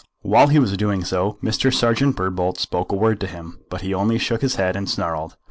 While 0.23 0.47
he 0.47 0.57
was 0.57 0.75
doing 0.77 1.03
so, 1.03 1.37
Mr. 1.43 1.71
Serjeant 1.71 2.15
Birdbolt 2.15 2.57
spoke 2.57 2.91
a 2.91 2.95
word 2.95 3.19
to 3.19 3.27
him, 3.27 3.59
but 3.69 3.81
he 3.81 3.93
only 3.93 4.17
shook 4.17 4.41
his 4.41 4.55
head 4.55 4.75
and 4.75 4.89
snarled. 4.89 5.35